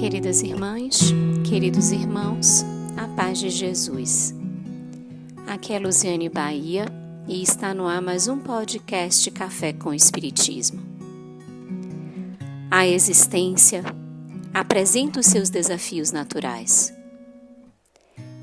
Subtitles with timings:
[0.00, 1.12] Queridas irmãs,
[1.46, 2.64] queridos irmãos,
[2.96, 4.34] a paz de Jesus.
[5.46, 6.86] Aqui é Luziane Bahia
[7.28, 10.80] e está no ar mais um podcast Café com Espiritismo.
[12.70, 13.84] A existência
[14.54, 16.90] apresenta os seus desafios naturais.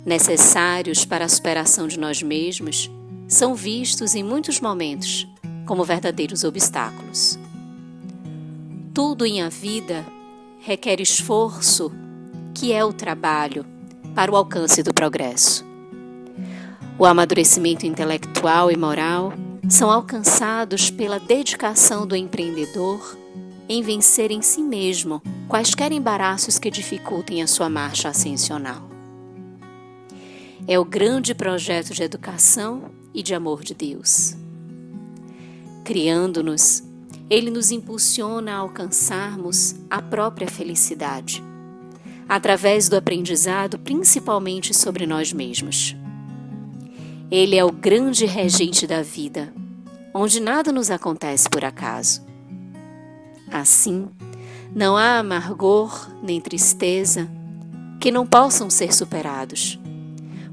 [0.05, 2.87] Necessários para a superação de nós mesmos,
[3.27, 5.27] são vistos em muitos momentos
[5.65, 7.39] como verdadeiros obstáculos.
[8.93, 10.05] Tudo em a vida
[10.59, 11.91] requer esforço,
[12.53, 13.65] que é o trabalho
[14.15, 15.65] para o alcance do progresso.
[16.99, 19.33] O amadurecimento intelectual e moral
[19.69, 23.17] são alcançados pela dedicação do empreendedor
[23.69, 28.89] em vencer em si mesmo quaisquer embaraços que dificultem a sua marcha ascensional.
[30.67, 34.35] É o grande projeto de educação e de amor de Deus.
[35.83, 36.83] Criando-nos,
[37.29, 41.43] ele nos impulsiona a alcançarmos a própria felicidade,
[42.27, 45.95] através do aprendizado principalmente sobre nós mesmos.
[47.29, 49.53] Ele é o grande regente da vida,
[50.13, 52.25] onde nada nos acontece por acaso.
[53.51, 54.07] Assim,
[54.73, 57.29] não há amargor nem tristeza
[57.99, 59.77] que não possam ser superados,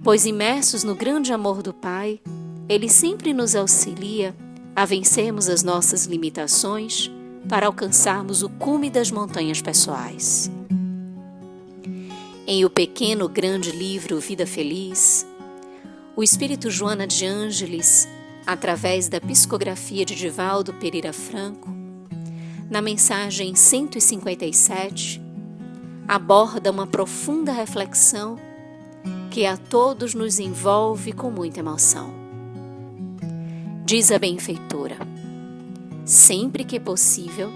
[0.03, 2.21] pois imersos no grande amor do Pai,
[2.69, 4.35] Ele sempre nos auxilia
[4.75, 7.11] a vencermos as nossas limitações
[7.49, 10.51] para alcançarmos o cume das montanhas pessoais.
[12.47, 15.27] Em o pequeno grande livro Vida Feliz,
[16.17, 18.09] o espírito Joana de Ângeles,
[18.47, 21.69] através da psicografia de Divaldo Pereira Franco,
[22.69, 25.23] na mensagem 157,
[26.09, 28.39] aborda uma profunda reflexão
[29.31, 32.24] que a todos nos envolve com muita emoção.
[33.87, 34.97] Diz a benfeitora:
[36.07, 37.51] Sempre que possível,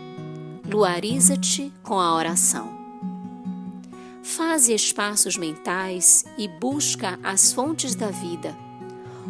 [0.63, 2.69] luariza-te com a oração.
[4.23, 8.55] Faze espaços mentais e busca as fontes da vida,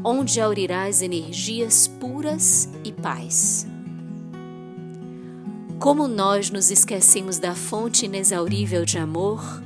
[0.02, 3.64] onde aurirás energias puras e paz.
[5.78, 9.62] Como nós nos esquecemos da fonte inexaurível de amor,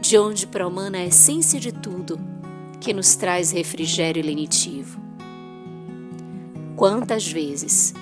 [0.00, 2.18] de onde promana a essência de tudo,
[2.80, 5.09] que nos traz refrigério lenitivo.
[6.80, 7.92] Quantas vezes,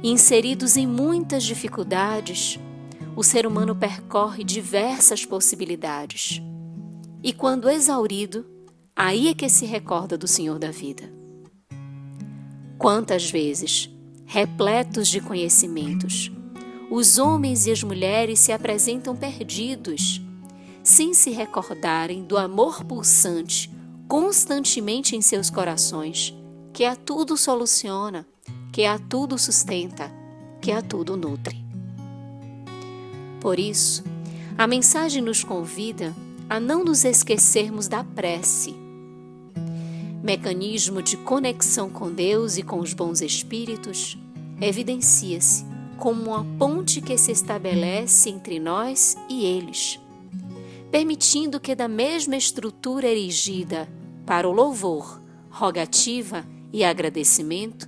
[0.00, 2.56] inseridos em muitas dificuldades,
[3.16, 6.40] o ser humano percorre diversas possibilidades.
[7.20, 8.46] E quando exaurido,
[8.94, 11.12] aí é que se recorda do Senhor da vida.
[12.78, 13.90] Quantas vezes,
[14.24, 16.30] repletos de conhecimentos,
[16.92, 20.22] os homens e as mulheres se apresentam perdidos,
[20.80, 23.68] sem se recordarem do amor pulsante
[24.06, 26.40] constantemente em seus corações
[26.72, 28.26] que a tudo soluciona,
[28.72, 30.10] que a tudo sustenta,
[30.60, 31.62] que a tudo nutre.
[33.40, 34.02] Por isso,
[34.56, 36.14] a mensagem nos convida
[36.48, 38.74] a não nos esquecermos da prece,
[40.22, 44.16] mecanismo de conexão com Deus e com os bons espíritos,
[44.60, 45.66] evidencia-se
[45.98, 50.00] como uma ponte que se estabelece entre nós e eles,
[50.90, 53.88] permitindo que da mesma estrutura erigida
[54.24, 57.86] para o louvor, rogativa e agradecimento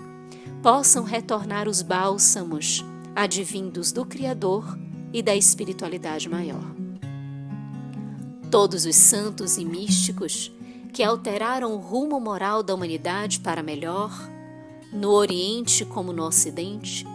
[0.62, 2.84] possam retornar os bálsamos
[3.14, 4.78] advindos do Criador
[5.12, 6.74] e da espiritualidade maior.
[8.50, 10.52] Todos os santos e místicos
[10.92, 14.12] que alteraram o rumo moral da humanidade para melhor,
[14.92, 17.06] no Oriente como no Ocidente,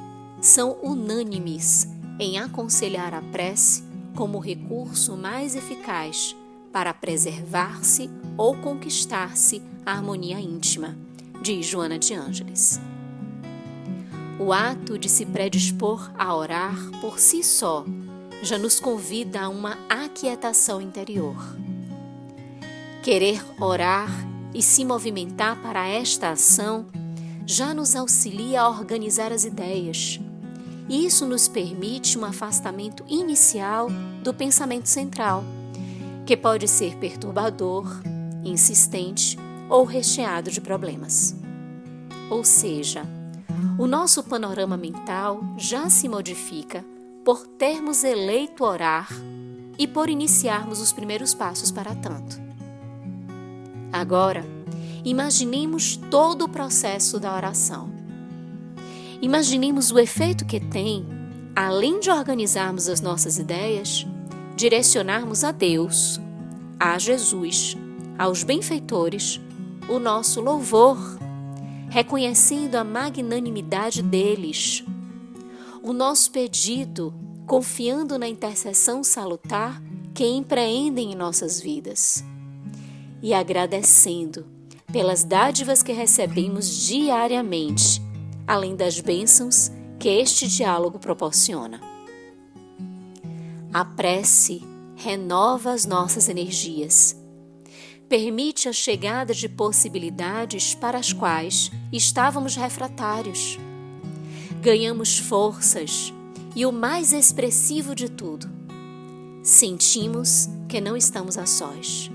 [0.42, 1.88] são unânimes
[2.20, 3.84] em aconselhar a prece
[4.16, 6.36] como recurso mais eficaz
[6.74, 11.09] para preservar-se ou conquistar-se a harmonia íntima
[11.42, 12.80] diz Joana de Ângeles.
[14.38, 17.86] O ato de se predispor a orar por si só
[18.42, 21.36] já nos convida a uma aquietação interior.
[23.04, 24.10] Querer orar
[24.54, 26.86] e se movimentar para esta ação
[27.46, 30.20] já nos auxilia a organizar as ideias.
[30.88, 33.90] E isso nos permite um afastamento inicial
[34.24, 35.44] do pensamento central,
[36.26, 37.86] que pode ser perturbador,
[38.44, 39.38] insistente
[39.70, 41.36] ou recheado de problemas.
[42.30, 43.04] Ou seja,
[43.78, 46.84] o nosso panorama mental já se modifica
[47.24, 49.10] por termos eleito orar
[49.78, 52.42] e por iniciarmos os primeiros passos para tanto.
[53.92, 54.44] Agora,
[55.06, 57.90] imaginemos todo o processo da oração.
[59.22, 61.06] Imaginemos o efeito que tem,
[61.56, 64.06] além de organizarmos as nossas ideias,
[64.56, 66.20] direcionarmos a Deus,
[66.80, 67.76] a Jesus,
[68.18, 69.42] aos benfeitores
[69.90, 70.98] o nosso louvor,
[71.90, 74.84] reconhecendo a magnanimidade deles,
[75.82, 77.14] o nosso pedido,
[77.48, 79.82] confiando na intercessão salutar
[80.14, 82.24] que empreendem em nossas vidas
[83.22, 84.46] e agradecendo
[84.92, 88.00] pelas dádivas que recebemos diariamente,
[88.46, 91.82] além das bênçãos que este diálogo proporciona.
[93.74, 94.64] A prece
[94.96, 97.19] renova as nossas energias,
[98.10, 103.60] permite a chegada de possibilidades para as quais estávamos refratários.
[104.62, 106.12] Ganhamos forças
[106.56, 108.50] e o mais expressivo de tudo,
[109.44, 112.10] sentimos que não estamos a sós,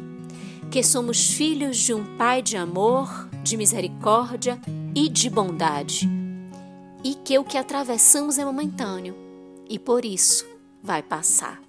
[0.69, 4.61] que somos filhos de um Pai de amor, de misericórdia
[4.95, 6.11] e de bondade,
[7.05, 9.15] e que o que atravessamos é momentâneo
[9.71, 10.45] e por isso
[10.83, 11.63] vai passar.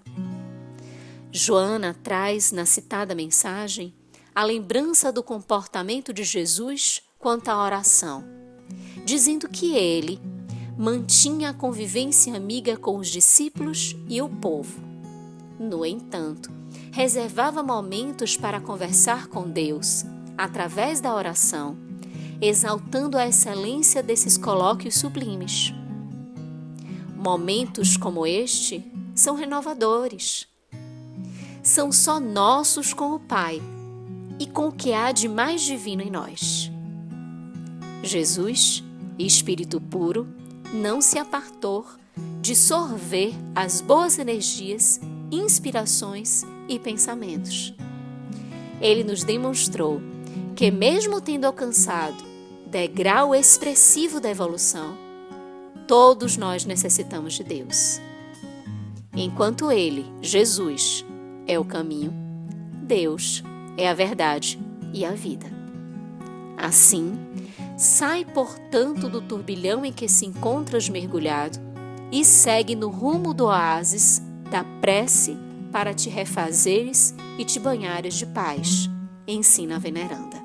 [1.31, 3.93] Joana traz na citada mensagem
[4.35, 8.21] a lembrança do comportamento de Jesus quanto à oração,
[9.05, 10.19] dizendo que ele
[10.77, 14.83] mantinha a convivência amiga com os discípulos e o povo.
[15.57, 16.51] No entanto,
[16.91, 20.03] reservava momentos para conversar com Deus
[20.37, 21.77] através da oração,
[22.41, 25.73] exaltando a excelência desses colóquios sublimes.
[27.15, 28.83] Momentos como este
[29.15, 30.45] são renovadores.
[31.63, 33.61] São só nossos com o Pai
[34.39, 36.71] e com o que há de mais divino em nós.
[38.03, 38.83] Jesus,
[39.17, 40.27] Espírito puro,
[40.73, 41.85] não se apartou
[42.41, 44.99] de sorver as boas energias,
[45.31, 47.73] inspirações e pensamentos.
[48.81, 50.01] Ele nos demonstrou
[50.55, 52.23] que, mesmo tendo alcançado
[52.67, 54.97] degrau expressivo da evolução,
[55.87, 58.01] todos nós necessitamos de Deus.
[59.15, 61.05] Enquanto Ele, Jesus,
[61.47, 62.13] é o caminho,
[62.83, 63.41] Deus
[63.77, 64.59] é a verdade
[64.93, 65.47] e a vida.
[66.57, 67.17] Assim,
[67.77, 71.59] Sai, portanto, do turbilhão em que se encontras mergulhado
[72.09, 75.37] e segue no rumo do oásis da prece
[75.73, 78.89] para te refazeres e te banhares de paz,
[79.27, 80.41] ensina a veneranda.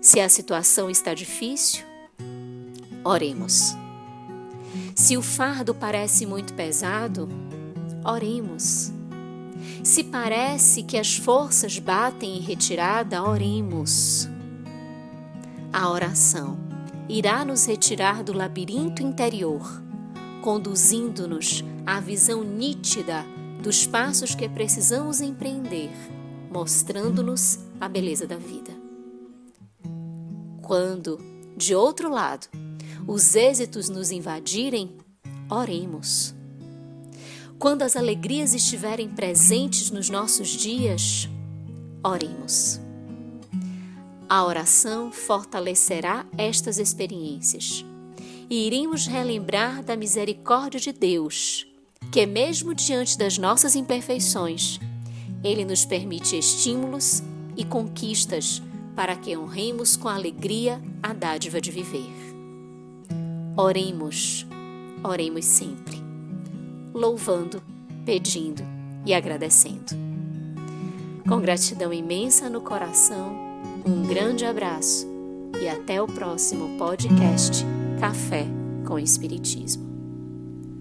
[0.00, 1.84] Se a situação está difícil,
[3.04, 3.76] oremos.
[4.94, 7.28] Se o fardo parece muito pesado,
[8.02, 8.95] oremos.
[9.82, 14.28] Se parece que as forças batem em retirada, oremos.
[15.72, 16.58] A oração
[17.08, 19.82] irá nos retirar do labirinto interior,
[20.42, 23.24] conduzindo-nos à visão nítida
[23.62, 25.90] dos passos que precisamos empreender,
[26.50, 28.72] mostrando-nos a beleza da vida.
[30.62, 31.18] Quando,
[31.56, 32.48] de outro lado,
[33.06, 34.96] os êxitos nos invadirem,
[35.48, 36.35] oremos.
[37.58, 41.28] Quando as alegrias estiverem presentes nos nossos dias,
[42.04, 42.78] oremos.
[44.28, 47.84] A oração fortalecerá estas experiências
[48.50, 51.66] e iremos relembrar da misericórdia de Deus,
[52.12, 54.78] que, mesmo diante das nossas imperfeições,
[55.42, 57.22] Ele nos permite estímulos
[57.56, 58.60] e conquistas
[58.94, 62.12] para que honremos com alegria a dádiva de viver.
[63.56, 64.46] Oremos,
[65.02, 65.95] oremos sempre,
[66.96, 67.62] louvando,
[68.04, 68.62] pedindo
[69.04, 69.94] e agradecendo.
[71.28, 73.36] Com gratidão imensa no coração,
[73.84, 75.06] um grande abraço
[75.60, 77.64] e até o próximo podcast
[78.00, 78.46] Café
[78.86, 79.85] com Espiritismo.